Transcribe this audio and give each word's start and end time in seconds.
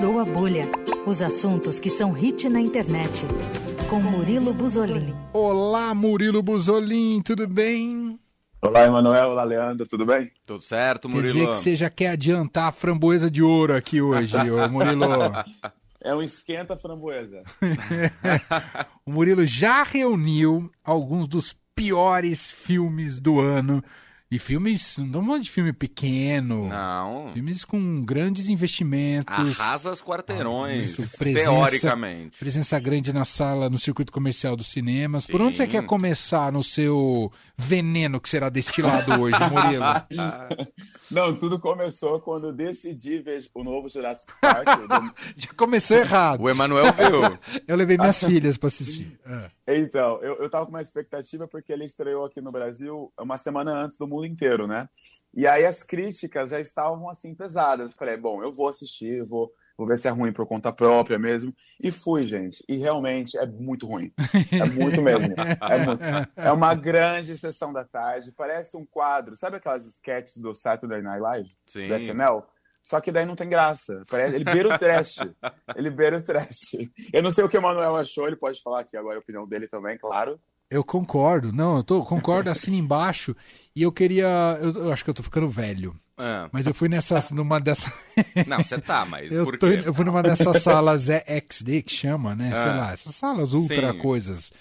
Furou 0.00 0.18
a 0.18 0.24
Bolha. 0.24 0.64
Os 1.06 1.20
assuntos 1.20 1.78
que 1.78 1.90
são 1.90 2.10
hit 2.10 2.48
na 2.48 2.58
internet. 2.58 3.26
Com 3.90 4.00
Murilo 4.00 4.54
Buzolin. 4.54 5.14
Olá, 5.30 5.94
Murilo 5.94 6.42
Buzolin, 6.42 7.20
tudo 7.20 7.46
bem? 7.46 8.18
Olá, 8.62 8.86
Emanuel. 8.86 9.28
Olá, 9.28 9.44
Leandro, 9.44 9.86
tudo 9.86 10.06
bem? 10.06 10.30
Tudo 10.46 10.62
certo, 10.62 11.06
Quer 11.06 11.14
Murilo? 11.14 11.32
dizer 11.34 11.48
que 11.48 11.54
você 11.54 11.76
já 11.76 11.90
quer 11.90 12.12
adiantar 12.12 12.68
a 12.68 12.72
framboesa 12.72 13.30
de 13.30 13.42
ouro 13.42 13.76
aqui 13.76 14.00
hoje, 14.00 14.34
ô 14.50 14.66
Murilo. 14.72 15.04
É 16.02 16.14
um 16.14 16.22
esquenta 16.22 16.78
framboesa. 16.78 17.42
o 19.04 19.12
Murilo 19.12 19.44
já 19.44 19.82
reuniu 19.82 20.70
alguns 20.82 21.28
dos 21.28 21.54
piores 21.76 22.50
filmes 22.50 23.20
do 23.20 23.38
ano. 23.38 23.84
E 24.32 24.38
filmes, 24.38 24.96
não 24.96 25.06
estamos 25.06 25.26
falando 25.26 25.42
de 25.42 25.50
filme 25.50 25.72
pequeno. 25.72 26.68
Não. 26.68 27.32
Filmes 27.34 27.64
com 27.64 28.00
grandes 28.04 28.48
investimentos. 28.48 29.58
Arrasa 29.58 29.90
as 29.90 30.00
quarteirões, 30.00 30.90
Isso, 30.98 31.18
presença- 31.18 31.50
teoricamente. 31.50 32.38
Presença 32.38 32.78
grande 32.78 33.12
na 33.12 33.24
sala, 33.24 33.68
no 33.68 33.76
circuito 33.76 34.12
comercial 34.12 34.54
dos 34.54 34.68
cinemas. 34.70 35.26
Por 35.26 35.40
Sim. 35.40 35.46
onde 35.48 35.56
você 35.56 35.66
quer 35.66 35.84
começar 35.84 36.52
no 36.52 36.62
seu 36.62 37.32
veneno 37.58 38.20
que 38.20 38.28
será 38.28 38.48
destilado 38.48 39.20
hoje, 39.20 39.36
Murilo? 39.50 39.84
Não, 41.10 41.34
tudo 41.34 41.58
começou 41.58 42.20
quando 42.20 42.46
eu 42.46 42.52
decidi 42.52 43.18
ver 43.18 43.44
o 43.52 43.64
novo 43.64 43.88
Jurassic 43.88 44.32
Park. 44.40 44.68
Já 45.36 45.52
começou 45.54 45.96
errado. 45.96 46.40
O 46.42 46.48
Emanuel 46.48 46.84
viu. 46.92 47.36
Eu 47.66 47.74
levei 47.74 47.96
minhas 47.98 48.22
filhas 48.22 48.56
pra 48.56 48.68
assistir. 48.68 49.18
Ah. 49.26 49.48
Então, 49.66 50.20
eu, 50.22 50.34
eu 50.36 50.50
tava 50.50 50.66
com 50.66 50.70
uma 50.72 50.82
expectativa 50.82 51.46
porque 51.46 51.72
ele 51.72 51.84
estreou 51.84 52.24
aqui 52.24 52.40
no 52.40 52.50
Brasil 52.50 53.12
uma 53.18 53.38
semana 53.38 53.72
antes 53.72 53.98
do 53.98 54.06
mundo 54.06 54.19
inteiro, 54.24 54.66
né? 54.66 54.88
E 55.32 55.46
aí 55.46 55.64
as 55.64 55.82
críticas 55.82 56.50
já 56.50 56.60
estavam 56.60 57.08
assim 57.08 57.34
pesadas. 57.34 57.92
Eu 57.92 57.96
Falei, 57.96 58.16
bom, 58.16 58.42
eu 58.42 58.52
vou 58.52 58.68
assistir, 58.68 59.24
vou, 59.24 59.52
vou 59.76 59.86
ver 59.86 59.98
se 59.98 60.08
é 60.08 60.10
ruim 60.10 60.32
por 60.32 60.46
conta 60.46 60.72
própria 60.72 61.18
mesmo. 61.18 61.54
E 61.82 61.92
fui, 61.92 62.26
gente. 62.26 62.64
E 62.68 62.76
realmente 62.76 63.38
é 63.38 63.46
muito 63.46 63.86
ruim. 63.86 64.12
É 64.52 64.64
muito 64.64 65.00
mesmo. 65.00 65.34
É, 65.38 65.86
muito. 65.86 66.02
É 66.36 66.52
uma 66.52 66.74
grande 66.74 67.36
sessão 67.36 67.72
da 67.72 67.84
tarde. 67.84 68.32
Parece 68.36 68.76
um 68.76 68.84
quadro. 68.84 69.36
Sabe 69.36 69.56
aquelas 69.56 69.86
sketches 69.86 70.38
do 70.38 70.52
Saturday 70.52 71.00
Night 71.00 71.20
Live? 71.20 71.50
Sim. 71.66 71.88
do 71.88 71.94
SNL. 71.94 72.44
Só 72.82 73.00
que 73.00 73.12
daí 73.12 73.24
não 73.24 73.36
tem 73.36 73.48
graça. 73.48 74.02
Parece, 74.08 74.34
ele 74.34 74.44
beira 74.44 74.74
o 74.74 74.78
trash. 74.78 75.16
ele 75.76 75.90
beira 75.90 76.18
o 76.18 76.22
trash. 76.22 76.72
Eu 77.12 77.22
não 77.22 77.30
sei 77.30 77.44
o 77.44 77.48
que 77.48 77.58
o 77.58 77.62
Manuel 77.62 77.96
achou, 77.96 78.26
ele 78.26 78.36
pode 78.36 78.60
falar 78.62 78.80
aqui 78.80 78.96
agora 78.96 79.16
a 79.16 79.20
opinião 79.20 79.46
dele 79.46 79.68
também, 79.68 79.96
claro. 79.98 80.40
Eu 80.70 80.84
concordo, 80.84 81.52
não, 81.52 81.78
eu 81.78 81.82
tô, 81.82 82.04
concordo, 82.04 82.48
assina 82.48 82.76
embaixo. 82.76 83.34
E 83.74 83.82
eu 83.82 83.90
queria. 83.90 84.28
Eu, 84.60 84.72
eu 84.84 84.92
acho 84.92 85.02
que 85.02 85.10
eu 85.10 85.14
tô 85.14 85.22
ficando 85.22 85.48
velho. 85.48 85.96
Ah, 86.16 86.48
Mas 86.52 86.66
eu 86.66 86.74
fui 86.74 86.88
nessas, 86.88 87.30
numa 87.30 87.58
dessas. 87.58 87.90
Não, 88.46 88.58
você 88.58 88.78
tá, 88.78 89.06
mas 89.06 89.32
eu, 89.32 89.44
por 89.44 89.56
tô- 89.58 89.66
quê? 89.68 89.82
eu 89.86 89.94
fui 89.94 90.04
numa 90.04 90.22
dessas 90.22 90.62
salas 90.62 91.08
XD 91.08 91.80
que 91.82 91.92
chama, 91.92 92.34
né? 92.36 92.52
Sei 92.54 92.70
Ah. 92.70 92.76
lá, 92.76 92.92
essas 92.92 93.14
salas 93.14 93.54
ultra 93.54 93.92
Sim. 93.92 93.98
coisas. 93.98 94.52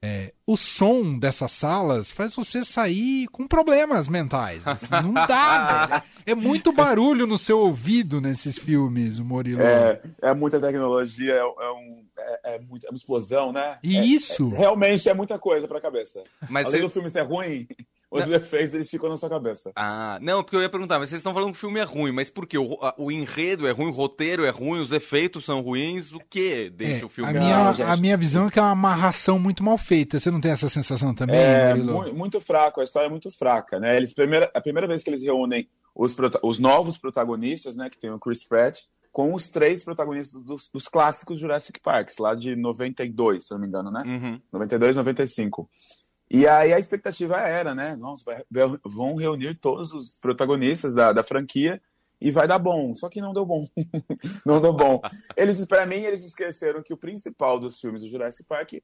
É, 0.00 0.32
o 0.46 0.56
som 0.56 1.18
dessas 1.18 1.50
salas 1.50 2.12
faz 2.12 2.32
você 2.34 2.64
sair 2.64 3.26
com 3.28 3.48
problemas 3.48 4.08
mentais. 4.08 4.64
assim, 4.66 4.90
não 4.90 5.12
dá, 5.26 5.86
velho. 5.86 6.02
É 6.24 6.34
muito 6.36 6.70
barulho 6.72 7.26
no 7.26 7.36
seu 7.36 7.58
ouvido 7.58 8.20
nesses 8.20 8.56
filmes, 8.58 9.18
o 9.18 9.24
Murilo. 9.24 9.60
É, 9.62 10.00
é 10.22 10.34
muita 10.34 10.60
tecnologia, 10.60 11.32
é, 11.34 11.38
é 11.38 11.70
um, 11.72 12.04
é, 12.16 12.54
é 12.54 12.58
muito- 12.60 12.86
é 12.86 12.90
uma 12.90 12.96
explosão, 12.96 13.52
né? 13.52 13.78
E 13.82 13.96
É- 13.96 14.04
isso, 14.04 14.50
é- 14.52 14.58
realmente 14.58 15.08
é 15.08 15.14
muita 15.14 15.36
coisa 15.38 15.66
pra 15.66 15.80
cabeça. 15.80 16.22
Mas 16.48 16.66
Além 16.68 16.80
você... 16.80 16.86
do 16.86 16.90
filme 16.90 17.10
ser 17.10 17.22
ruim, 17.22 17.66
os 18.10 18.28
efeitos 18.28 18.74
eles 18.74 18.88
ficam 18.88 19.08
na 19.08 19.16
sua 19.16 19.28
cabeça. 19.28 19.70
Ah, 19.76 20.18
não, 20.22 20.42
porque 20.42 20.56
eu 20.56 20.62
ia 20.62 20.68
perguntar, 20.68 20.98
mas 20.98 21.08
vocês 21.10 21.18
estão 21.20 21.34
falando 21.34 21.50
que 21.52 21.58
o 21.58 21.60
filme 21.60 21.78
é 21.78 21.82
ruim, 21.84 22.10
mas 22.12 22.30
por 22.30 22.46
quê? 22.46 22.56
O, 22.58 22.78
a- 22.82 22.94
o 22.96 23.10
enredo 23.12 23.66
é 23.66 23.70
ruim, 23.70 23.88
o 23.88 23.92
roteiro 23.92 24.44
é 24.44 24.50
ruim, 24.50 24.80
os 24.80 24.92
efeitos 24.92 25.44
são 25.44 25.60
ruins, 25.60 26.12
o 26.12 26.18
que 26.20 26.70
deixa 26.70 27.02
é, 27.02 27.06
o 27.06 27.08
filme 27.08 27.30
a, 27.30 27.32
Não, 27.34 27.40
minha, 27.40 27.72
gente. 27.74 27.90
a 27.90 27.96
minha 27.96 28.16
visão 28.16 28.46
é 28.46 28.50
que 28.50 28.58
é 28.58 28.62
uma 28.62 28.70
amarração 28.70 29.38
muito 29.38 29.62
mal 29.62 29.76
feita. 29.76 30.18
Você 30.18 30.30
não 30.30 30.40
tem 30.40 30.50
essa 30.52 30.68
sensação 30.68 31.14
também, 31.14 31.36
É 31.36 31.74
mu- 31.74 32.12
muito 32.14 32.40
fraco, 32.40 32.80
a 32.80 32.84
história 32.84 33.06
é 33.06 33.10
muito 33.10 33.30
fraca, 33.30 33.78
né? 33.78 33.96
Eles 33.96 34.14
primeira, 34.14 34.50
a 34.54 34.60
primeira 34.60 34.86
vez 34.88 35.02
que 35.02 35.10
eles 35.10 35.22
reúnem 35.22 35.68
os, 35.94 36.16
os 36.42 36.58
novos 36.58 36.96
protagonistas, 36.96 37.76
né, 37.76 37.90
que 37.90 37.98
tem 37.98 38.10
o 38.10 38.18
Chris 38.18 38.44
Pratt, 38.46 38.80
com 39.10 39.34
os 39.34 39.48
três 39.48 39.82
protagonistas 39.82 40.40
dos, 40.44 40.68
dos 40.72 40.86
clássicos 40.86 41.40
Jurassic 41.40 41.80
Parks, 41.80 42.18
lá 42.18 42.34
de 42.34 42.54
92, 42.54 43.46
se 43.46 43.52
eu 43.52 43.56
não 43.56 43.62
me 43.62 43.68
engano, 43.68 43.90
né? 43.90 44.02
Uhum. 44.06 44.40
92, 44.52 44.94
95. 44.96 45.68
E 46.30 46.46
aí 46.46 46.72
a 46.72 46.78
expectativa 46.78 47.38
era, 47.38 47.74
né? 47.74 47.96
Nossa, 47.96 48.44
vão 48.84 49.14
reunir 49.16 49.58
todos 49.58 49.92
os 49.92 50.16
protagonistas 50.18 50.94
da, 50.94 51.12
da 51.12 51.22
franquia 51.22 51.80
e 52.20 52.30
vai 52.30 52.46
dar 52.46 52.58
bom. 52.58 52.94
Só 52.94 53.08
que 53.08 53.20
não 53.20 53.32
deu 53.32 53.46
bom. 53.46 53.66
não 54.44 54.60
deu 54.60 54.72
bom. 54.72 55.00
Eles, 55.36 55.64
para 55.66 55.86
mim, 55.86 55.96
eles 55.96 56.24
esqueceram 56.24 56.82
que 56.82 56.92
o 56.92 56.96
principal 56.98 57.58
dos 57.58 57.80
filmes 57.80 58.02
do 58.02 58.08
Jurassic 58.08 58.44
Park 58.46 58.74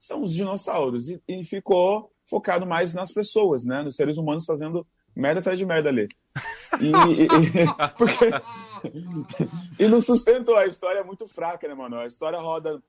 são 0.00 0.22
os 0.22 0.32
dinossauros 0.32 1.08
e, 1.08 1.22
e 1.28 1.44
ficou 1.44 2.12
focado 2.24 2.66
mais 2.66 2.94
nas 2.94 3.12
pessoas, 3.12 3.64
né? 3.64 3.82
Nos 3.82 3.96
seres 3.96 4.16
humanos 4.16 4.44
fazendo 4.44 4.86
merda 5.14 5.40
atrás 5.40 5.58
de 5.58 5.66
merda 5.66 5.88
ali. 5.88 6.08
E, 6.80 6.86
e- 6.86 7.24
e- 7.24 7.28
porque- 7.96 8.30
e 9.78 9.88
não 9.88 10.00
sustentou. 10.00 10.56
A 10.56 10.66
história 10.66 11.00
é 11.00 11.04
muito 11.04 11.26
fraca, 11.28 11.66
né, 11.68 11.74
mano? 11.74 11.96
A 11.98 12.06
história 12.06 12.38
roda 12.38 12.82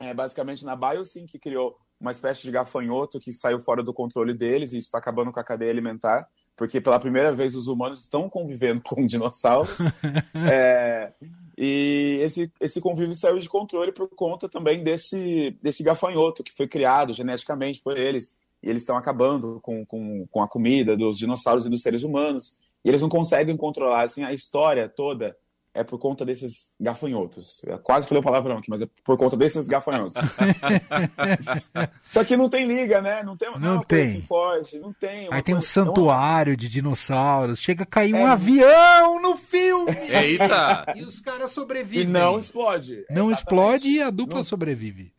é, 0.00 0.12
basicamente 0.12 0.64
na 0.64 0.74
Biosyn, 0.76 1.26
que 1.26 1.38
criou 1.38 1.76
uma 2.02 2.10
espécie 2.10 2.42
de 2.42 2.50
gafanhoto 2.50 3.20
que 3.20 3.32
saiu 3.32 3.60
fora 3.60 3.80
do 3.80 3.94
controle 3.94 4.34
deles 4.34 4.72
e 4.72 4.78
isso 4.78 4.88
está 4.88 4.98
acabando 4.98 5.30
com 5.30 5.38
a 5.38 5.44
cadeia 5.44 5.70
alimentar, 5.70 6.28
porque 6.56 6.80
pela 6.80 6.98
primeira 6.98 7.32
vez 7.32 7.54
os 7.54 7.68
humanos 7.68 8.02
estão 8.02 8.28
convivendo 8.28 8.82
com 8.84 9.06
dinossauros. 9.06 9.78
É, 10.34 11.12
e 11.56 12.18
esse, 12.20 12.50
esse 12.58 12.80
convívio 12.80 13.14
saiu 13.14 13.38
de 13.38 13.48
controle 13.48 13.92
por 13.92 14.08
conta 14.08 14.48
também 14.48 14.82
desse, 14.82 15.56
desse 15.62 15.82
gafanhoto 15.82 16.42
que 16.42 16.52
foi 16.52 16.66
criado 16.66 17.12
geneticamente 17.12 17.80
por 17.80 17.96
eles. 17.96 18.34
E 18.62 18.68
eles 18.68 18.82
estão 18.82 18.96
acabando 18.96 19.60
com, 19.62 19.86
com, 19.86 20.26
com 20.26 20.42
a 20.42 20.48
comida 20.48 20.96
dos 20.96 21.18
dinossauros 21.18 21.64
e 21.64 21.70
dos 21.70 21.82
seres 21.82 22.02
humanos. 22.02 22.58
E 22.84 22.88
eles 22.88 23.02
não 23.02 23.08
conseguem 23.08 23.56
controlar. 23.56 24.02
Assim, 24.02 24.24
a 24.24 24.32
história 24.32 24.88
toda 24.88 25.36
é 25.74 25.82
por 25.82 25.98
conta 25.98 26.24
desses 26.24 26.74
gafanhotos. 26.78 27.62
Eu 27.64 27.78
quase 27.78 28.06
falei 28.06 28.20
o 28.20 28.24
palavrão 28.24 28.58
aqui, 28.58 28.68
mas 28.68 28.82
é 28.82 28.88
por 29.04 29.16
conta 29.16 29.36
desses 29.36 29.66
gafanhotos. 29.66 30.14
Só 32.10 32.24
que 32.24 32.36
não 32.36 32.48
tem 32.48 32.66
liga, 32.66 33.00
né? 33.00 33.22
Não 33.22 33.36
tem, 33.36 33.48
não 33.50 33.56
é 33.56 33.60
Não 33.60 33.82
tem. 33.82 34.10
assim 34.12 34.20
forte. 34.22 34.78
Não 34.78 34.92
tem. 34.92 35.28
Aí 35.32 35.42
tem 35.42 35.54
um 35.54 35.58
coisa- 35.58 35.70
é 35.70 35.72
santuário 35.72 36.56
de 36.56 36.68
dinossauros. 36.68 37.58
Chega 37.60 37.84
a 37.84 37.86
cair 37.86 38.14
um 38.14 38.18
É. 38.18 38.30
avião 38.30 39.20
no 39.20 39.36
filme. 39.36 39.92
Eita! 40.10 40.92
E 40.96 41.02
os 41.02 41.20
caras 41.20 41.50
E 41.50 41.54
sobrevivem. 41.54 42.06
não 42.06 42.38
explode. 42.38 43.04
Não 43.08 43.30
Exatamente. 43.30 43.38
explode 43.38 43.88
e 43.88 44.02
a 44.02 44.10
dupla 44.10 44.36
Não- 44.38 44.44
sobrevive. 44.44 45.12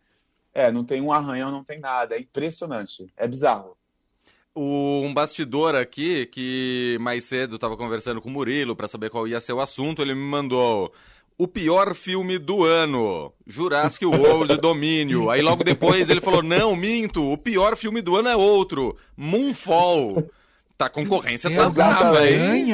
É, 0.54 0.72
não 0.72 0.84
tem 0.84 1.02
um 1.02 1.12
arranhão, 1.12 1.50
não 1.50 1.64
tem 1.64 1.80
nada. 1.80 2.16
É 2.16 2.20
impressionante. 2.20 3.12
É 3.18 3.28
bizarro. 3.28 3.76
O- 4.56 5.02
um 5.04 5.14
bastidor 5.14 5.74
aqui 5.76 6.28
que 6.28 6.98
mais 7.02 7.24
cedo 7.24 7.56
estava 7.56 7.76
conversando 7.76 8.22
com 8.22 8.30
o 8.30 8.32
Murilo 8.32 8.76
para 8.76 8.88
saber 8.88 9.10
qual 9.10 9.28
ia 9.28 9.40
ser 9.40 9.54
o 9.54 9.60
assunto, 9.60 10.02
ele 10.02 10.14
me 10.14 10.22
mandou 10.22 10.94
o 11.38 11.48
pior 11.48 11.96
filme 11.96 12.38
do 12.38 12.64
ano, 12.64 13.34
Jurassic 13.48 14.06
World 14.06 14.56
Domínio. 14.58 15.32
Aí 15.32 15.42
logo 15.42 15.64
depois 15.64 16.08
ele 16.10 16.22
falou: 16.22 16.44
"Não, 16.44 16.76
minto, 16.76 17.24
o 17.34 17.38
pior 17.38 17.76
filme 17.76 18.00
do 18.02 18.16
ano 18.16 18.30
é 18.30 18.36
outro, 18.36 18.96
Moonfall". 19.18 20.30
Tá 20.78 20.90
concorrência 20.90 21.50
tá 21.50 21.66
a 21.66 21.70
brava, 21.70 22.28
hein? 22.30 22.66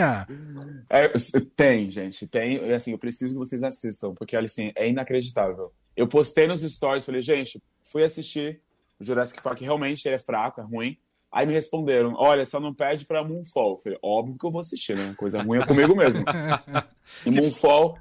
É, 0.90 1.10
tem, 1.56 1.92
gente. 1.92 2.26
Tem. 2.28 2.56
E, 2.66 2.74
Assim, 2.74 2.92
eu 2.92 2.98
preciso 2.98 3.34
que 3.34 3.40
vocês 3.40 3.62
assistam, 3.62 4.14
porque 4.14 4.36
olha 4.36 4.46
assim, 4.48 4.72
é 4.76 4.90
inacreditável. 4.90 5.72
Eu 5.96 6.08
postei 6.08 6.48
nos 6.48 6.62
stories, 6.62 7.04
falei, 7.06 7.22
gente, 7.22 7.62
fui 7.92 8.04
assistir 8.04 8.62
o 9.00 9.04
Jurassic 9.04 9.42
Park, 9.42 9.60
realmente 9.62 10.06
ele 10.08 10.16
é 10.16 10.20
fraco, 10.20 10.60
é 10.62 10.64
ruim. 10.64 10.98
Aí 11.32 11.46
me 11.46 11.54
responderam, 11.54 12.14
olha, 12.16 12.46
só 12.46 12.60
não 12.60 12.74
pede 12.74 13.06
pra 13.06 13.24
Moonfall. 13.24 13.74
Eu 13.76 13.80
falei, 13.80 14.00
óbvio 14.02 14.38
que 14.38 14.46
eu 14.46 14.52
vou 14.52 14.62
assistir, 14.62 14.96
né? 14.98 15.14
Coisa 15.16 15.42
ruim 15.44 15.60
é 15.60 15.66
comigo 15.66 15.96
mesmo. 15.96 16.24
E 17.26 17.32
Moonfall, 17.32 17.98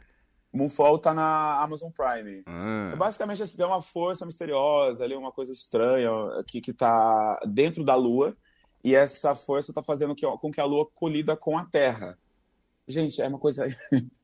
Moonfall 0.52 0.98
tá 0.98 1.12
na 1.14 1.60
Amazon 1.62 1.90
Prime. 1.90 2.38
É 2.38 2.42
Ah, 2.46 2.94
basicamente 2.96 3.42
assim, 3.42 3.56
tem 3.56 3.66
uma 3.66 3.82
força 3.82 4.24
misteriosa 4.26 5.04
ali, 5.04 5.14
uma 5.14 5.32
coisa 5.32 5.52
estranha 5.52 6.10
que, 6.46 6.60
que 6.60 6.72
tá 6.72 7.38
dentro 7.46 7.84
da 7.84 7.94
Lua, 7.94 8.36
e 8.84 8.94
essa 8.94 9.34
força 9.34 9.72
tá 9.72 9.82
fazendo 9.82 10.14
que, 10.14 10.26
com 10.38 10.50
que 10.52 10.60
a 10.60 10.64
Lua 10.64 10.86
colida 10.94 11.36
com 11.36 11.56
a 11.58 11.64
Terra. 11.64 12.16
Gente, 12.86 13.20
é 13.20 13.28
uma 13.28 13.38
coisa. 13.38 13.66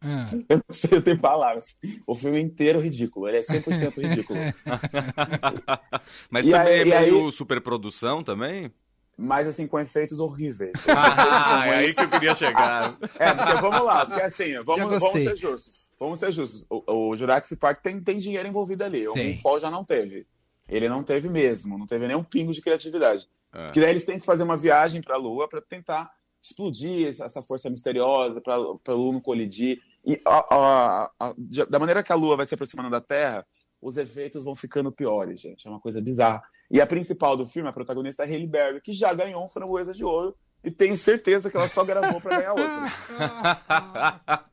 Ah, 0.07 0.27
Eu 0.49 0.57
não 0.59 0.65
sei, 0.75 0.99
eu 0.99 1.03
tenho 1.03 1.19
palavras. 1.19 1.75
O 2.07 2.15
filme 2.15 2.41
inteiro 2.41 2.79
ridículo, 2.81 3.27
ele 3.29 3.39
é 3.39 3.43
100% 3.43 3.97
ridículo. 4.03 4.39
Mas 6.31 6.47
E 6.47 6.51
também 6.51 6.67
aí- 6.75 6.81
é 6.81 6.87
e 6.87 6.93
aí- 6.93 7.11
meio 7.11 7.31
superprodução 7.33 8.23
também? 8.23 8.71
Mas 9.17 9.47
assim, 9.47 9.67
com 9.67 9.79
efeitos 9.79 10.19
horríveis. 10.19 10.73
Ah, 10.89 11.67
é 11.69 11.75
aí 11.77 11.95
que 11.95 12.01
eu 12.01 12.09
queria 12.11 12.35
chegar. 12.35 12.97
É, 13.19 13.33
porque 13.33 13.55
vamos 13.61 13.85
lá, 13.85 14.05
porque 14.07 14.23
assim, 14.23 14.55
vamos, 14.65 15.01
vamos 15.01 15.23
ser 15.23 15.37
justos. 15.37 15.91
Vamos 15.99 16.19
ser 16.21 16.33
justos. 16.33 16.67
O, 16.69 17.11
o 17.11 17.17
Jurassic 17.17 17.57
Park 17.61 17.81
tem, 17.83 18.01
tem 18.01 18.19
dinheiro 18.19 18.49
envolvido 18.49 18.83
ali. 18.85 19.07
O. 19.07 19.15
Moonfall 19.17 19.61
já 19.61 19.71
não 19.71 19.85
teve. 19.85 20.27
Ele 20.69 20.89
não 20.89 21.03
teve 21.05 21.29
mesmo, 21.29 21.79
não 21.79 21.87
teve 21.87 22.07
nem 22.07 22.17
um 22.17 22.25
pingo 22.25 22.53
de 22.53 22.61
criatividade. 22.61 23.29
É. 23.53 23.67
Porque 23.67 23.81
daí 23.81 23.91
eles 23.91 24.05
têm 24.05 24.19
que 24.19 24.27
fazer 24.27 24.43
uma 24.43 24.57
viagem 24.57 25.01
para 25.01 25.15
a 25.15 25.19
Lua 25.19 25.49
para 25.49 25.61
tentar 25.61 26.11
explodir 26.43 27.09
essa, 27.09 27.43
força 27.43 27.71
misteriosa, 27.71 28.41
para 28.41 28.55
a 28.55 28.93
Lua 28.97 29.13
não 29.13 29.21
colidir. 29.21 29.81
E 30.05 30.21
a- 30.25 30.47
a- 30.55 31.11
a- 31.21 31.35
de- 31.39 31.67
da 31.67 31.79
maneira 31.79 32.03
que 32.03 32.13
a 32.13 32.17
Lua 32.17 32.37
vai 32.37 32.47
se 32.47 32.55
aproximando 32.55 32.91
da 32.91 33.01
Terra, 33.01 33.47
os 33.81 33.97
efeitos 33.97 34.43
vão 34.45 34.55
ficando 34.55 34.91
piores, 34.91 35.41
gente. 35.41 35.67
É 35.67 35.71
uma 35.71 35.81
coisa 35.81 36.01
bizarra. 36.01 36.43
E 36.75 36.81
a 36.81 36.87
principal 36.87 37.37
do 37.37 37.47
filme, 37.47 37.69
a 37.69 37.73
protagonista 37.73 38.25
é 38.25 38.27
a 38.27 38.29
Hailey 38.29 38.49
Berry, 38.49 38.81
que 38.81 38.93
já 38.93 39.15
ganhou 39.15 39.45
um 39.45 39.49
Framboesa 39.49 39.95
de 39.95 40.05
Ouro 40.05 40.35
e 40.65 40.73
tenho 40.73 40.99
certeza 40.99 41.49
que 41.49 41.57
ela 41.57 41.69
só 41.69 41.85
gravou 41.85 42.21
pra 42.21 42.39
ganhar 42.39 42.53
outro. 42.53 42.67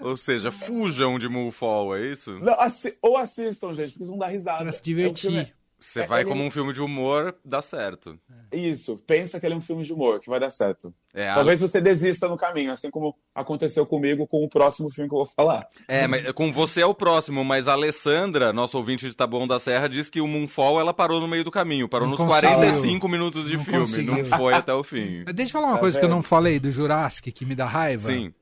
Ou 0.00 0.16
seja, 0.16 0.50
fujam 0.50 1.18
de 1.18 1.28
Moonfall, 1.28 1.96
é 1.96 2.06
isso? 2.06 2.38
Não, 2.40 2.54
assi- 2.54 2.96
ou 3.00 3.16
assistam, 3.16 3.72
gente, 3.74 3.92
porque 3.92 4.04
vão 4.06 4.18
dar 4.18 4.28
risada. 4.28 4.64
Pra 4.64 4.72
se 4.72 4.78
É 4.78 5.08
um 5.08 5.14
filme- 5.14 5.14
divertir. 5.14 5.54
Você 5.84 6.00
É, 6.02 6.06
vai 6.06 6.20
ele- 6.20 6.28
como 6.30 6.44
um 6.44 6.50
filme 6.50 6.72
de 6.72 6.80
humor, 6.80 7.34
dá 7.44 7.60
certo. 7.60 8.18
Isso, 8.52 8.96
pensa 9.06 9.40
que 9.40 9.46
ele 9.46 9.54
é 9.54 9.58
um 9.58 9.60
filme 9.60 9.82
de 9.82 9.92
humor, 9.92 10.20
que 10.20 10.30
vai 10.30 10.38
dar 10.38 10.50
certo. 10.50 10.94
É, 11.12 11.28
a- 11.28 11.34
Talvez 11.34 11.60
você 11.60 11.80
desista 11.80 12.28
no 12.28 12.36
caminho, 12.36 12.72
assim 12.72 12.90
como 12.90 13.14
aconteceu 13.34 13.84
comigo 13.84 14.26
com 14.26 14.44
o 14.44 14.48
próximo 14.48 14.88
filme 14.90 15.08
que 15.08 15.14
eu 15.14 15.18
vou 15.18 15.28
falar. 15.34 15.66
é, 15.88 16.06
mas 16.06 16.30
com 16.32 16.52
você 16.52 16.80
é 16.82 16.86
o 16.86 16.94
próximo, 16.94 17.44
mas 17.44 17.66
a 17.68 17.72
Alessandra, 17.72 18.52
nosso 18.52 18.78
ouvinte 18.78 19.06
de 19.08 19.16
Taboão 19.16 19.46
da 19.46 19.58
Serra, 19.58 19.88
diz 19.88 20.08
que 20.08 20.20
o 20.20 20.26
Moonfall 20.28 20.78
ela 20.78 20.94
parou 20.94 21.20
no 21.20 21.26
meio 21.28 21.42
do 21.44 21.50
caminho, 21.50 21.88
parou 21.88 22.06
Não 22.06 22.16
nos 22.16 22.20
conseguiu. 22.26 22.50
45 22.56 23.08
minutos 23.08 23.48
de 23.48 23.56
Não 23.56 23.64
filme, 23.64 23.80
conseguiu. 23.80 24.14
não 24.16 24.24
foi 24.38 24.54
até 24.54 24.72
o 24.72 24.84
fim. 24.84 25.22
Mas 25.26 25.34
Deixa 25.34 25.50
eu 25.50 25.52
falar 25.52 25.66
uma 25.68 25.74
Tá 25.74 25.80
coisa 25.80 25.98
que 25.98 26.04
eu 26.04 26.08
vendo? 26.08 26.16
não 26.16 26.22
falei 26.22 26.60
do 26.60 26.70
Jurassic, 26.70 27.32
que 27.32 27.44
me 27.44 27.54
dá 27.54 27.66
raiva. 27.66 28.10
Sim. 28.10 28.32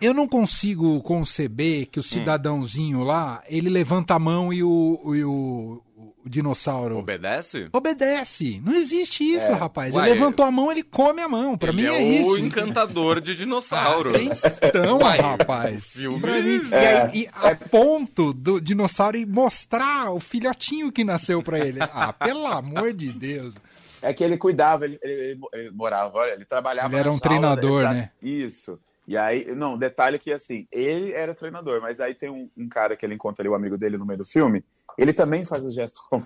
Eu 0.00 0.14
não 0.14 0.26
consigo 0.26 1.02
conceber 1.02 1.86
que 1.90 2.00
o 2.00 2.02
cidadãozinho 2.02 3.02
lá, 3.02 3.42
ele 3.46 3.68
levanta 3.68 4.14
a 4.14 4.18
mão 4.18 4.50
e 4.52 4.62
o, 4.62 5.12
e 5.14 5.22
o, 5.22 5.82
o 6.24 6.28
dinossauro 6.28 6.96
Obedece? 6.98 7.68
obedece. 7.72 8.60
Não 8.64 8.74
existe 8.74 9.22
isso, 9.22 9.46
É. 9.50 9.52
rapaz. 9.52 9.94
Uai, 9.94 10.08
ele 10.10 10.18
levantou 10.18 10.44
a 10.44 10.50
mão, 10.50 10.70
ele 10.70 10.82
come 10.82 11.20
a 11.20 11.28
mão. 11.28 11.56
Pra 11.58 11.72
mim 11.72 11.84
é, 11.84 11.94
é, 11.96 12.02
isso. 12.20 12.30
o 12.30 12.38
encantador 12.38 13.20
de 13.20 13.34
dinossauros. 13.36 14.14
Então, 14.62 14.98
Uai, 14.98 15.18
rapaz. 15.18 15.88
filme- 15.90 16.18
mim, 16.42 16.68
e, 16.70 16.74
É. 16.74 17.02
aí, 17.02 17.10
e 17.22 17.28
a 17.32 17.54
ponto 17.54 18.32
do 18.32 18.60
dinossauro 18.60 19.16
ir 19.16 19.26
mostrar 19.26 20.10
o 20.12 20.20
filhotinho 20.20 20.90
que 20.90 21.04
nasceu 21.04 21.42
pra 21.42 21.58
ele. 21.58 21.78
Ah, 21.80 22.12
pelo 22.14 22.46
amor 22.46 22.92
de 22.92 23.12
Deus. 23.12 23.54
É 24.00 24.12
que 24.12 24.22
ele 24.22 24.36
cuidava, 24.36 24.84
ele, 24.84 24.98
ele- 25.02 25.38
ele 25.54 25.70
morava, 25.70 26.18
olha, 26.18 26.32
ele 26.32 26.44
trabalhava. 26.44 26.88
Ele 26.88 26.96
era 27.00 27.10
um 27.12 27.18
treinador, 27.18 27.84
né? 27.84 28.10
Isso. 28.22 28.78
E 29.06 29.16
aí, 29.16 29.54
não, 29.54 29.76
detalhe 29.76 30.18
que 30.18 30.32
assim, 30.32 30.66
ele 30.72 31.12
era 31.12 31.34
treinador, 31.34 31.80
mas 31.80 32.00
aí 32.00 32.14
tem 32.14 32.30
um, 32.30 32.50
um 32.56 32.68
cara 32.68 32.96
que 32.96 33.04
ele 33.04 33.14
encontra 33.14 33.42
ali, 33.42 33.48
o 33.48 33.54
amigo 33.54 33.76
dele 33.76 33.98
no 33.98 34.06
meio 34.06 34.18
do 34.18 34.24
filme, 34.24 34.64
ele 34.96 35.12
também 35.12 35.44
faz 35.44 35.64
o 35.64 35.70
gesto 35.70 36.00
como. 36.08 36.24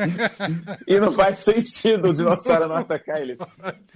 e 0.86 0.98
não 0.98 1.12
faz 1.12 1.40
sentido 1.40 2.08
o 2.08 2.12
dinossauro 2.12 2.68
não 2.68 2.76
atacar 2.76 3.20
ele. 3.20 3.36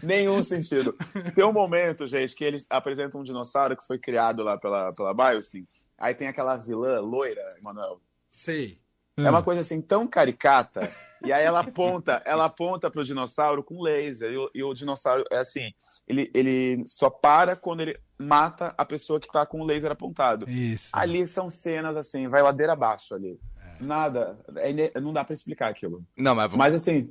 Nenhum 0.02 0.42
sentido. 0.42 0.94
Tem 1.34 1.44
um 1.44 1.52
momento, 1.52 2.06
gente, 2.06 2.34
que 2.34 2.44
eles 2.44 2.66
apresentam 2.68 3.20
um 3.20 3.24
dinossauro 3.24 3.76
que 3.76 3.86
foi 3.86 3.98
criado 3.98 4.42
lá 4.42 4.58
pela, 4.58 4.92
pela 4.92 5.14
Biosyn. 5.14 5.66
Aí 5.96 6.14
tem 6.14 6.28
aquela 6.28 6.56
vilã 6.56 7.00
loira, 7.00 7.56
Emanuel. 7.58 8.00
Sei. 8.28 8.83
É 9.16 9.30
uma 9.30 9.42
coisa 9.42 9.60
assim 9.60 9.80
tão 9.80 10.06
caricata. 10.06 10.80
E 11.24 11.32
aí 11.32 11.44
ela 11.44 11.60
aponta, 11.60 12.20
ela 12.24 12.46
aponta 12.46 12.90
pro 12.90 13.04
dinossauro 13.04 13.62
com 13.62 13.80
laser. 13.80 14.32
E 14.32 14.36
o, 14.36 14.50
e 14.54 14.62
o 14.62 14.74
dinossauro 14.74 15.24
é 15.30 15.38
assim, 15.38 15.72
ele, 16.06 16.30
ele 16.34 16.82
só 16.86 17.08
para 17.08 17.54
quando 17.56 17.80
ele 17.80 17.98
mata 18.18 18.74
a 18.76 18.84
pessoa 18.84 19.20
que 19.20 19.30
tá 19.30 19.46
com 19.46 19.60
o 19.60 19.64
laser 19.64 19.90
apontado. 19.90 20.48
Isso. 20.50 20.90
Ali 20.92 21.26
são 21.26 21.48
cenas 21.48 21.96
assim, 21.96 22.28
vai 22.28 22.42
ladeira 22.42 22.72
abaixo 22.72 23.14
ali. 23.14 23.38
Nada, 23.80 24.38
é 24.56 25.00
não 25.00 25.12
dá 25.12 25.24
pra 25.24 25.34
explicar 25.34 25.68
aquilo. 25.68 26.04
Não, 26.16 26.34
mas 26.34 26.44
vamos. 26.46 26.58
Mas 26.58 26.74
assim, 26.74 27.10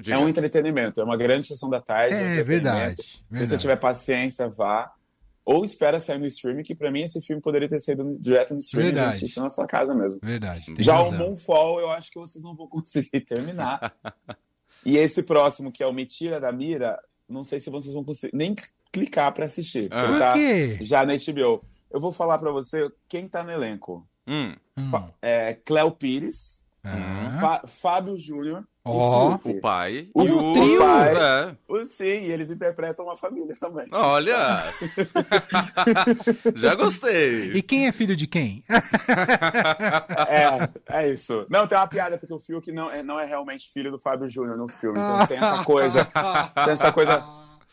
diga. 0.00 0.16
é 0.16 0.18
um 0.18 0.28
entretenimento, 0.28 1.00
é 1.00 1.04
uma 1.04 1.16
grande 1.16 1.46
sessão 1.46 1.68
da 1.68 1.80
tarde. 1.80 2.14
um 2.14 2.18
É 2.18 2.20
entretenimento. 2.40 2.46
verdade. 2.46 3.02
Se 3.02 3.24
verdade. 3.30 3.50
você 3.50 3.58
tiver 3.58 3.76
paciência, 3.76 4.48
vá. 4.48 4.92
Ou 5.44 5.64
espera 5.64 6.00
sair 6.00 6.18
no 6.18 6.26
streaming, 6.26 6.62
que 6.62 6.74
pra 6.74 6.90
mim 6.90 7.02
esse 7.02 7.20
filme 7.20 7.42
poderia 7.42 7.68
ter 7.68 7.80
saído 7.80 8.16
direto 8.20 8.54
no 8.54 8.60
streaming 8.60 8.92
Verdade. 8.94 9.16
assistir 9.16 9.40
na 9.40 9.50
sua 9.50 9.66
casa 9.66 9.92
mesmo. 9.94 10.20
Verdade. 10.22 10.64
Já 10.78 10.98
razão. 10.98 11.16
o 11.16 11.18
Moonfall, 11.18 11.80
eu 11.80 11.90
acho 11.90 12.10
que 12.12 12.18
vocês 12.20 12.44
não 12.44 12.54
vão 12.54 12.66
conseguir 12.70 13.20
terminar. 13.22 13.92
e 14.86 14.96
esse 14.96 15.22
próximo, 15.22 15.72
que 15.72 15.82
é 15.82 15.86
o 15.86 15.92
Me 15.92 16.06
Tira 16.06 16.38
da 16.40 16.52
Mira, 16.52 16.96
não 17.28 17.42
sei 17.42 17.58
se 17.58 17.70
vocês 17.70 17.92
vão 17.92 18.04
conseguir 18.04 18.36
nem 18.36 18.54
clicar 18.92 19.32
pra 19.32 19.46
assistir. 19.46 19.88
Ah. 19.90 19.96
porque 20.00 20.12
Por 20.12 20.18
tá 20.20 20.32
quê? 20.34 20.78
já 20.82 21.04
na 21.04 21.14
HBO. 21.14 21.64
Eu 21.90 22.00
vou 22.00 22.12
falar 22.12 22.38
pra 22.38 22.50
você 22.52 22.88
quem 23.08 23.26
tá 23.28 23.42
no 23.42 23.50
elenco. 23.50 24.06
Hum. 24.26 24.54
Hum. 24.78 24.90
É 25.20 25.54
Cléo 25.64 25.90
Pires, 25.90 26.62
Ah. 26.84 27.38
Fá- 27.40 27.66
Fábio 27.66 28.16
Júnior 28.16 28.64
Ó. 28.84 29.38
Fiuk. 29.38 29.58
O 29.58 29.60
pai 29.60 30.08
O 30.12 30.24
e 30.24 30.30
o 30.32 30.52
trio. 30.54 30.78
pai. 30.80 31.14
É. 31.16 31.56
O- 31.68 31.84
Sim, 31.84 32.04
e 32.04 32.32
eles 32.32 32.50
interpretam 32.50 33.04
uma 33.04 33.16
família 33.16 33.54
também. 33.60 33.86
Olha! 33.92 34.64
Já 36.56 36.74
gostei. 36.74 37.52
E 37.52 37.62
quem 37.62 37.86
é 37.86 37.92
filho 37.92 38.16
de 38.16 38.26
quem? 38.26 38.64
É, 40.28 40.98
é 41.04 41.08
isso. 41.10 41.46
Não, 41.48 41.66
tem 41.66 41.76
uma 41.78 41.86
piada, 41.86 42.18
porque 42.18 42.32
o 42.34 42.40
Fiuk 42.40 42.70
não 42.72 42.90
é, 42.90 43.02
não 43.02 43.18
é 43.20 43.24
realmente 43.26 43.70
filho 43.72 43.90
do 43.90 43.98
Fábio 43.98 44.28
Júnior 44.28 44.56
no 44.56 44.68
filme. 44.68 44.98
Então 44.98 45.26
tem 45.26 45.36
essa 45.38 45.64
coisa. 45.64 46.04
Tem 46.04 46.72
essa 46.72 46.92
coisa. 46.92 47.22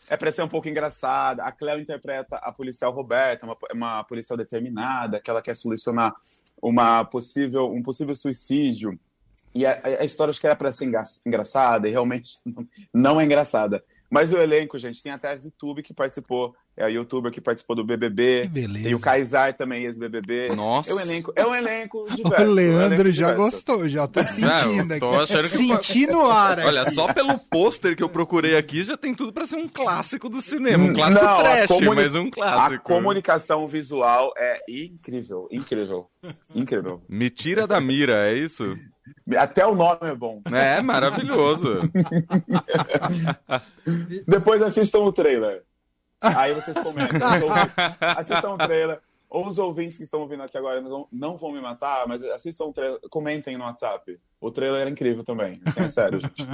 É 0.08 0.16
pra 0.16 0.32
ser 0.32 0.42
um 0.42 0.48
pouco 0.48 0.68
engraçada. 0.68 1.44
A 1.44 1.52
Cleo 1.52 1.78
interpreta 1.80 2.36
a 2.36 2.52
policial 2.52 2.92
Roberta, 2.92 3.46
uma, 3.46 3.56
uma 3.72 4.04
policial 4.04 4.36
determinada, 4.36 5.20
que 5.20 5.30
ela 5.30 5.42
quer 5.42 5.54
solucionar 5.54 6.12
uma 6.62 7.04
possível, 7.04 7.72
um 7.72 7.82
possível 7.82 8.14
suicídio. 8.14 8.98
E 9.54 9.66
a, 9.66 9.80
a 10.00 10.04
história 10.04 10.30
acho 10.30 10.40
que 10.40 10.46
era 10.46 10.56
pra 10.56 10.70
ser 10.72 10.90
engraçada, 11.26 11.88
e 11.88 11.90
realmente 11.90 12.30
não- 12.94 13.20
é 13.20 13.24
engraçada. 13.24 13.82
Mas 14.12 14.32
o 14.32 14.38
elenco, 14.38 14.76
gente, 14.76 15.00
tem 15.04 15.12
até 15.12 15.30
a 15.30 15.36
VTube 15.36 15.84
que 15.84 15.94
participou, 15.94 16.52
é 16.76 16.82
a 16.82 16.88
youtuber 16.88 17.30
que 17.30 17.40
participou 17.40 17.76
do 17.76 17.82
Que 17.86 17.96
BBB. 17.96 18.48
beleza. 18.48 18.82
Tem 18.84 18.94
o 18.94 18.98
Kaysar 19.00 19.54
também, 19.56 19.84
ex-BBB. 19.84 20.48
Nossa. 20.56 20.90
É 20.90 20.94
um 20.96 20.98
elenco, 20.98 21.32
é 21.36 21.46
um 21.46 21.54
elenco 21.54 22.04
diverso. 22.10 22.34
O 22.42 22.44
é 22.44 22.48
um 22.48 22.52
Leandro 22.52 22.94
elenco 23.02 23.12
já 23.12 23.28
diverso. 23.30 23.36
gostou, 23.52 23.88
já 23.88 24.08
tô 24.08 24.24
sentindo 24.24 24.94
eu 24.94 24.98
tô 24.98 25.10
aqui. 25.14 25.22
achando 25.32 25.48
que- 25.48 25.56
Senti 25.58 26.06
no 26.08 26.26
ar. 26.28 26.58
aqui. 26.58 26.66
Olha, 26.66 26.90
só 26.90 27.12
pelo 27.14 27.38
pôster 27.38 27.94
que 27.94 28.02
eu 28.02 28.08
procurei 28.08 28.56
aqui 28.56 28.82
já 28.82 28.96
tem 28.96 29.14
tudo 29.14 29.32
pra 29.32 29.46
ser 29.46 29.54
um 29.56 29.68
clássico 29.68 30.28
do 30.28 30.42
cinema. 30.42 30.82
Um 30.86 30.92
clássico 30.92 31.24
Não, 31.24 31.30
a 31.38 31.42
trash, 31.44 31.66
comuni- 31.68 31.94
mas 32.02 32.14
um 32.16 32.26
A 32.26 32.30
clássico. 32.32 32.82
comunicação 32.84 33.68
visual 33.68 34.32
é 34.36 34.58
incrível, 34.68 35.46
incrível, 35.52 36.06
incrível. 36.52 37.00
Me 37.08 37.30
tira 37.30 37.64
da 37.64 37.80
mira, 37.80 38.28
é 38.28 38.34
isso? 38.34 38.64
Até 39.38 39.66
o 39.66 39.74
nome 39.74 39.98
é 40.02 40.14
bom. 40.14 40.42
É, 40.52 40.82
maravilhoso. 40.82 41.76
Depois 44.26 44.62
assistam 44.62 45.00
o 45.00 45.12
trailer. 45.12 45.62
Aí 46.20 46.52
vocês 46.52 46.76
comentam. 46.78 47.18
Assistam 48.16 48.50
o 48.54 48.58
trailer. 48.58 49.00
Ou 49.28 49.46
os 49.48 49.58
ouvintes 49.58 49.96
que 49.96 50.02
estão 50.02 50.20
ouvindo 50.20 50.42
aqui 50.42 50.58
agora 50.58 50.80
não, 50.80 51.06
não 51.12 51.36
vão 51.36 51.52
me 51.52 51.60
matar, 51.60 52.04
mas 52.08 52.20
assistam 52.24 52.64
o 52.64 52.72
trailer. 52.72 52.98
Comentem 53.08 53.56
no 53.56 53.64
WhatsApp. 53.64 54.18
O 54.40 54.50
trailer 54.50 54.86
é 54.86 54.90
incrível 54.90 55.22
também. 55.24 55.60
Assim, 55.64 55.82
é 55.82 55.88
sério, 55.88 56.18
gente. 56.18 56.44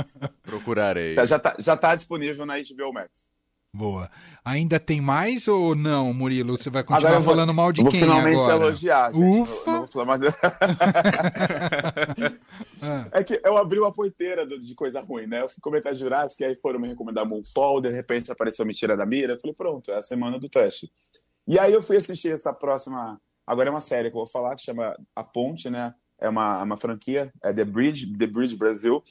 Procurarei. 0.43 1.17
Já 1.27 1.39
tá, 1.39 1.55
já 1.59 1.77
tá 1.77 1.95
disponível 1.95 2.45
na 2.45 2.55
HBO 2.59 2.93
Max. 2.93 3.35
Boa. 3.73 4.11
Ainda 4.45 4.79
tem 4.81 5.01
mais 5.03 5.49
ou 5.49 5.75
não, 5.75 6.13
Murilo? 6.15 6.57
Você 6.57 6.71
vai 6.71 6.83
continuar 6.83 7.09
Agora 7.11 7.17
eu 7.17 7.21
vou- 7.25 7.35
falando 7.35 7.53
mal 7.55 7.73
de 7.73 7.81
Eu 7.81 7.85
vou 7.85 7.91
quem 7.93 8.01
finalmente 8.01 8.41
agora? 8.41 8.55
elogiar. 8.55 9.13
Gente. 9.13 9.41
Ufa! 9.43 9.71
Não- 9.71 9.81
não 9.81 9.87
vou 9.87 10.07
É 13.13 13.25
que 13.25 13.41
eu 13.45 13.57
abri 13.57 13.79
uma 13.79 13.93
porteira 13.93 14.47
de 14.47 14.75
coisa 14.75 15.01
ruim, 15.01 15.27
né? 15.27 15.43
Eu 15.43 15.49
fui 15.49 15.61
comentar 15.61 15.95
Jurassic, 15.95 16.43
aí 16.45 16.57
foram 16.57 16.79
me 16.79 16.89
recomendar 16.89 17.27
Moonfall, 17.27 17.81
de 17.81 17.91
repente 17.91 18.31
apareceu 18.31 18.65
Me 18.67 18.75
Tira 18.75 18.97
da 18.97 19.07
Mira. 19.07 19.35
Eu 19.35 19.41
falei, 19.41 19.55
pronto, 19.55 19.91
é 19.91 19.97
a 19.97 20.03
semana 20.03 20.39
do 20.39 20.49
teste. 20.49 20.91
E 21.47 21.59
aí 21.59 21.73
eu 21.73 21.83
fui 21.83 21.97
assistir 21.97 22.33
essa 22.33 22.53
próxima. 22.53 23.21
Agora 23.47 23.69
é 23.69 23.71
uma 23.71 23.81
série 23.81 24.11
que 24.11 24.17
eu 24.17 24.21
vou 24.21 24.27
falar, 24.27 24.57
que 24.57 24.63
chama 24.63 24.97
A 25.15 25.23
Ponte, 25.23 25.71
né? 25.71 25.95
É 26.19 26.29
uma, 26.29 26.63
uma 26.63 26.77
franquia, 26.77 27.33
é 27.43 27.53
The 27.53 27.65
Bridge, 27.65 28.17
The 28.17 28.27
Bridge 28.27 28.57
Brasil. 28.57 29.03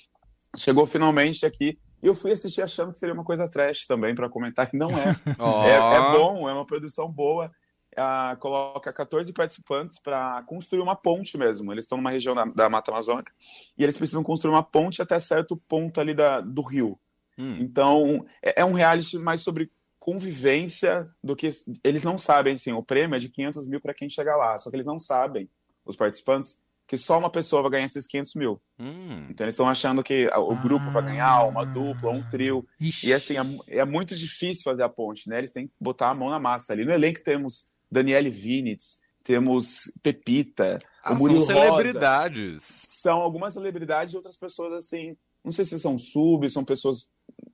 Chegou 0.58 0.86
finalmente 0.86 1.46
aqui. 1.46 1.78
E 2.04 2.08
eu 2.08 2.14
fui 2.14 2.32
assistir 2.32 2.62
achando 2.62 2.94
que 2.94 3.00
seria 3.00 3.14
uma 3.14 3.24
coisa 3.24 3.48
trash 3.48 3.88
também, 3.88 4.14
para 4.14 4.30
comentar, 4.30 4.70
e 4.74 4.78
não 4.78 4.90
é. 4.92 5.16
Ó. 5.40 5.64
É, 5.64 5.76
é 5.76 6.18
bom, 6.18 6.50
é 6.50 6.54
uma 6.54 6.66
produção 6.66 7.10
boa. 7.10 7.52
Ah, 7.98 8.36
coloca 8.40 8.92
14 8.92 9.32
participantes 9.34 9.98
para 10.00 10.44
construir 10.44 10.82
uma 10.82 10.96
ponte 10.96 11.38
mesmo. 11.38 11.72
Eles 11.72 11.86
estão 11.86 11.98
numa 11.98 12.12
região 12.12 12.36
da, 12.36 12.46
da 12.46 12.70
Mata 12.70 12.92
Amazônica 12.92 13.32
e 13.78 13.84
eles 13.84 13.98
precisam 13.98 14.24
construir 14.24 14.52
uma 14.54 14.64
ponte 14.64 15.02
até 15.02 15.20
certo 15.20 15.56
ponto 15.56 16.00
ali 16.02 16.14
da, 16.14 16.42
do 16.42 16.62
rio. 16.62 17.00
Hum. 17.38 17.58
Então, 17.60 18.26
é, 18.42 18.62
é 18.62 18.66
um 18.66 18.74
reality 18.74 19.18
mais 19.18 19.42
sobre 19.42 19.72
convivência 20.00 21.10
do 21.24 21.36
que. 21.36 21.52
Eles 21.84 22.04
não 22.04 22.18
sabem, 22.18 22.56
assim, 22.56 22.72
o 22.74 22.84
prêmio 22.84 23.16
é 23.16 23.20
de 23.20 23.30
500 23.30 23.68
mil 23.68 23.82
para 23.82 23.94
quem 23.94 24.10
chegar 24.10 24.36
lá, 24.38 24.58
só 24.58 24.70
que 24.70 24.76
eles 24.76 24.86
não 24.86 25.00
sabem, 25.00 25.50
os 25.86 25.96
participantes, 25.96 26.60
que 26.88 26.98
só 26.98 27.18
uma 27.18 27.30
pessoa 27.30 27.62
vai 27.64 27.72
ganhar 27.72 27.86
esses 27.86 28.06
500 28.08 28.36
mil. 28.36 28.62
Hum. 28.80 29.28
Então, 29.30 29.46
eles 29.46 29.56
estão 29.56 29.68
achando 29.68 30.04
que 30.04 30.28
o 30.36 30.56
grupo 30.56 30.90
vai 30.92 31.04
ganhar, 31.04 31.44
uma 31.48 31.62
Ah. 31.62 31.66
dupla, 31.66 32.12
um 32.12 32.28
trio. 32.30 32.66
ixi. 32.80 33.08
E 33.08 33.14
assim, 33.14 33.36
é, 33.68 33.80
é 33.80 33.86
muito 33.86 34.16
difícil 34.16 34.64
fazer 34.64 34.84
a 34.84 34.90
ponte, 34.90 35.28
né? 35.30 35.40
Eles 35.40 35.52
têm 35.52 35.68
que 35.68 35.74
botar 35.80 36.10
a 36.10 36.14
mão 36.16 36.30
na 36.30 36.40
massa 36.40 36.74
ali. 36.74 36.86
No 36.86 36.92
elenco 36.94 37.24
temos 37.24 37.72
Daniele 37.96 38.30
Vinitz, 38.30 39.00
temos 39.24 39.92
Pepita, 40.04 40.78
Ah, 41.04 41.14
o 41.14 41.16
são 41.16 41.18
Murilo 41.18 41.40
Rosa. 41.40 41.54
celebridades. 41.54 42.86
São 42.88 43.22
algumas 43.22 43.54
celebridades 43.54 44.14
e 44.14 44.18
outras 44.18 44.38
pessoas 44.38 44.74
assim. 44.74 45.16
Não 45.44 45.52
sei 45.52 45.64
se 45.64 45.80
são 45.80 45.98
subs, 45.98 46.54
são 46.54 46.64
pessoas 46.66 47.08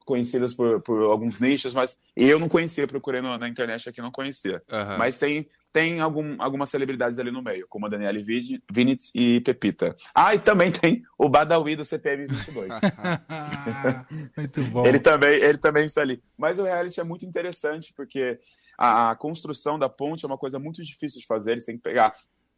conhecidas 0.06 0.54
por, 0.54 0.82
por 0.82 1.02
alguns 1.04 1.40
nichos, 1.40 1.74
mas 1.74 1.98
eu 2.16 2.40
não 2.40 2.50
conhecia, 2.50 2.88
procurei 2.88 3.22
na 3.22 3.48
internet 3.48 3.88
aqui, 3.88 4.02
não 4.02 4.12
conhecia. 4.12 4.62
Aham. 4.70 4.98
Mas 4.98 5.18
tem 5.18 5.48
tem 5.74 6.02
algum, 6.02 6.36
algumas 6.40 6.70
celebridades 6.70 7.18
ali 7.18 7.32
no 7.32 7.42
meio, 7.42 7.66
como 7.70 7.86
a 7.86 7.90
Daniele 7.90 8.22
Vinitz 8.70 9.10
e 9.16 9.40
Pepita. 9.40 9.96
Ah, 10.14 10.36
e 10.36 10.40
também 10.40 10.70
tem 10.70 11.02
o 11.18 11.30
Badawi 11.30 11.78
do 11.78 11.86
CPM 11.86 12.28
22. 12.28 12.74
muito 14.36 14.64
bom. 14.64 14.86
Ele 14.86 15.00
também, 15.00 15.34
ele 15.42 15.58
também 15.58 15.86
está 15.86 16.02
ali. 16.02 16.22
Mas 16.38 16.60
o 16.60 16.64
reality 16.64 17.00
é 17.00 17.04
muito 17.04 17.26
interessante 17.26 17.94
porque 17.96 18.38
a, 18.82 19.12
a 19.12 19.16
construção 19.16 19.78
da 19.78 19.88
ponte 19.88 20.26
é 20.26 20.28
uma 20.28 20.40
coisa 20.40 20.58
muito 20.58 20.84
difícil 20.84 21.22
de 21.22 21.28
fazer. 21.28 21.52
Eles 21.52 21.66
têm 21.66 21.78
que 21.78 21.84
pegar, 21.84 22.16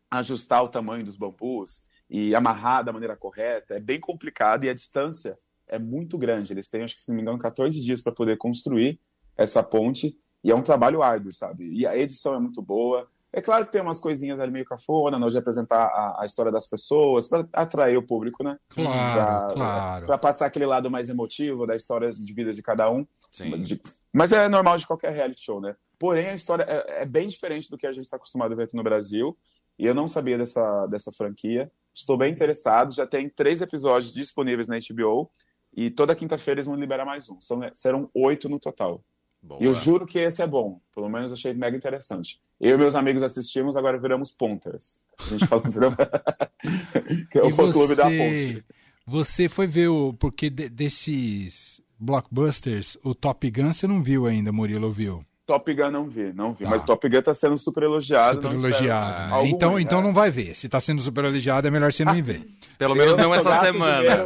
ajustar 0.09 0.63
o 0.63 0.69
tamanho 0.69 1.03
dos 1.03 1.17
bambus 1.17 1.83
e 2.09 2.33
amarrar 2.33 2.81
da 2.81 2.93
maneira 2.93 3.17
correta. 3.17 3.73
É 3.73 3.79
bem 3.79 3.99
complicado 3.99 4.63
e 4.63 4.69
a 4.69 4.73
distância 4.73 5.37
é 5.69 5.77
muito 5.77 6.17
grande. 6.17 6.53
Eles 6.53 6.69
têm, 6.69 6.83
acho 6.83 6.95
que 6.95 7.01
se 7.01 7.09
não 7.09 7.17
me 7.17 7.21
engano, 7.21 7.37
14 7.37 7.81
dias 7.81 8.01
para 8.01 8.13
poder 8.13 8.37
construir 8.37 9.01
essa 9.35 9.61
ponte 9.61 10.17
e 10.41 10.49
é 10.49 10.55
um 10.55 10.61
trabalho 10.61 11.03
árduo, 11.03 11.33
sabe? 11.33 11.69
E 11.73 11.85
a 11.85 11.97
edição 11.97 12.35
é 12.35 12.39
muito 12.39 12.61
boa. 12.61 13.05
É 13.31 13.41
claro 13.41 13.65
que 13.65 13.71
tem 13.71 13.81
umas 13.81 13.99
coisinhas 13.99 14.39
ali 14.39 14.51
meio 14.51 14.63
cafona, 14.63 15.19
não 15.19 15.29
de 15.29 15.37
apresentar 15.37 15.87
a, 15.87 16.21
a 16.21 16.25
história 16.25 16.51
das 16.51 16.67
pessoas, 16.67 17.27
para 17.27 17.45
atrair 17.51 17.97
o 17.97 18.03
público, 18.03 18.43
né? 18.43 18.57
Claro, 18.69 19.47
pra, 19.47 19.55
claro. 19.55 20.05
Para 20.05 20.17
passar 20.19 20.45
aquele 20.45 20.67
lado 20.67 20.89
mais 20.89 21.09
emotivo 21.09 21.65
da 21.65 21.75
história 21.75 22.13
de 22.13 22.33
vida 22.33 22.53
de 22.53 22.61
cada 22.61 22.89
um. 22.89 23.05
Sim. 23.31 23.61
De, 23.63 23.81
mas 24.13 24.31
é 24.31 24.47
normal 24.47 24.77
de 24.77 24.85
qualquer 24.85 25.11
reality 25.11 25.43
show, 25.43 25.59
né? 25.59 25.75
Porém, 26.03 26.27
a 26.27 26.33
história 26.33 26.63
é, 26.63 27.03
é 27.03 27.05
bem 27.05 27.29
diferente 27.29 27.69
do 27.69 27.77
que 27.77 27.87
a 27.87 27.91
gente 27.93 28.03
está 28.03 28.17
acostumado 28.17 28.51
a 28.51 28.55
ver 28.57 28.63
aqui 28.63 28.75
no 28.75 28.83
Brasil. 28.83 29.37
E 29.79 29.85
eu 29.85 29.95
não 29.95 30.05
sabia 30.05 30.37
dessa, 30.37 30.85
dessa 30.87 31.13
franquia. 31.13 31.71
Estou 31.93 32.17
bem 32.17 32.29
interessado. 32.29 32.93
Já 32.93 33.07
tem 33.07 33.29
três 33.29 33.61
episódios 33.61 34.13
disponíveis 34.13 34.67
na 34.67 34.75
HBO. 34.77 35.31
E 35.73 35.89
toda 35.89 36.13
quinta-feira 36.13 36.59
eles 36.59 36.67
vão 36.67 36.75
liberar 36.75 37.05
mais 37.05 37.29
um. 37.29 37.39
São, 37.39 37.61
serão 37.71 38.09
oito 38.13 38.49
no 38.49 38.59
total. 38.59 39.01
Boa. 39.41 39.63
E 39.63 39.65
eu 39.65 39.73
juro 39.73 40.05
que 40.05 40.19
esse 40.19 40.41
é 40.41 40.45
bom. 40.45 40.81
Pelo 40.93 41.07
menos 41.07 41.31
achei 41.31 41.53
mega 41.53 41.77
interessante. 41.77 42.41
Eu 42.59 42.75
e 42.75 42.77
meus 42.77 42.95
amigos 42.95 43.23
assistimos, 43.23 43.77
agora 43.77 43.97
viramos 43.97 44.29
ponters. 44.29 45.05
A 45.17 45.29
gente 45.29 45.47
fala 45.47 45.61
que 45.61 45.69
é 47.39 47.43
o 47.43 47.51
fã 47.51 47.71
clube 47.71 47.95
da 47.95 48.03
ponte. 48.03 48.65
Você 49.07 49.47
foi 49.47 49.67
ver 49.67 49.87
o. 49.87 50.13
Porque 50.13 50.49
de, 50.49 50.67
desses 50.67 51.81
blockbusters, 51.97 52.97
o 53.05 53.15
Top 53.15 53.49
Gun 53.49 53.71
você 53.71 53.87
não 53.87 54.03
viu 54.03 54.25
ainda, 54.25 54.51
Murilo 54.51 54.91
viu? 54.91 55.25
Top 55.45 55.73
Gun 55.73 55.91
não 55.91 56.07
vi, 56.07 56.31
não 56.33 56.53
vi. 56.53 56.63
Tá. 56.63 56.69
Mas 56.69 56.83
Top 56.83 57.09
Gun 57.09 57.21
tá 57.21 57.33
sendo 57.33 57.57
super 57.57 57.83
elogiado. 57.83 58.41
Super 58.41 58.55
elogiado. 58.55 59.43
Né? 59.43 59.49
Então, 59.49 59.71
ruim, 59.71 59.83
então 59.83 59.99
é. 59.99 60.01
não 60.01 60.13
vai 60.13 60.31
ver. 60.31 60.55
Se 60.55 60.69
tá 60.69 60.79
sendo 60.79 61.01
super 61.01 61.25
elogiado, 61.25 61.67
é 61.67 61.71
melhor 61.71 61.91
você 61.91 62.05
não 62.05 62.15
ir 62.15 62.21
ver. 62.21 62.47
Pelo 62.79 62.95
menos 62.95 63.17
não 63.17 63.35
essa 63.35 63.59
semana. 63.59 64.25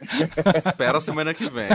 Espera 0.56 0.98
a 0.98 1.00
semana 1.00 1.34
que 1.34 1.48
vem. 1.48 1.68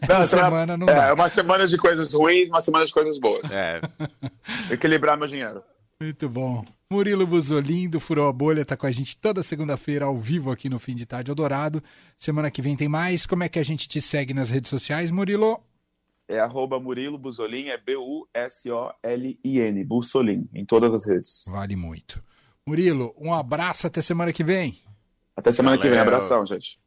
Essa 0.00 0.24
semana 0.24 0.76
não 0.76 0.88
É, 0.88 1.12
uma 1.12 1.28
semana 1.28 1.66
de 1.66 1.76
coisas 1.76 2.12
ruins, 2.14 2.48
uma 2.48 2.62
semana 2.62 2.86
de 2.86 2.92
coisas 2.92 3.18
boas. 3.18 3.50
É. 3.50 3.80
Equilibrar 4.72 5.18
meu 5.18 5.28
dinheiro. 5.28 5.62
Muito 6.00 6.28
bom. 6.28 6.64
Murilo 6.90 7.26
Buzolin, 7.26 7.88
do 7.88 8.00
Furou 8.00 8.28
a 8.28 8.32
Bolha, 8.32 8.64
tá 8.64 8.76
com 8.76 8.86
a 8.86 8.90
gente 8.90 9.16
toda 9.16 9.42
segunda-feira 9.42 10.04
ao 10.04 10.16
vivo 10.16 10.50
aqui 10.50 10.68
no 10.68 10.78
Fim 10.78 10.94
de 10.94 11.04
Tarde 11.04 11.30
Eldorado. 11.30 11.82
Semana 12.18 12.50
que 12.50 12.62
vem 12.62 12.76
tem 12.76 12.88
mais. 12.88 13.26
Como 13.26 13.42
é 13.42 13.48
que 13.48 13.58
a 13.58 13.64
gente 13.64 13.88
te 13.88 14.00
segue 14.00 14.32
nas 14.32 14.50
redes 14.50 14.70
sociais, 14.70 15.10
Murilo? 15.10 15.60
É 16.28 16.40
arroba 16.40 16.80
Murilo 16.80 17.18
Busolin, 17.18 17.68
é 17.68 17.78
B-U-S-O-L-I-N, 17.78 19.84
Busolin, 19.84 20.48
em 20.54 20.64
todas 20.64 20.94
as 20.94 21.06
redes. 21.06 21.44
Vale 21.48 21.76
muito. 21.76 22.22
Murilo, 22.66 23.14
um 23.16 23.32
abraço, 23.32 23.86
até 23.86 24.00
semana 24.00 24.32
que 24.32 24.42
vem. 24.42 24.76
Até 25.36 25.52
semana 25.52 25.76
Valeu. 25.76 25.90
que 25.90 25.94
vem, 25.94 26.02
abração, 26.02 26.44
gente. 26.46 26.80